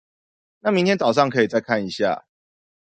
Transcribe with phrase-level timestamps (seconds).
[0.61, 2.25] 那明天早上可以再看一下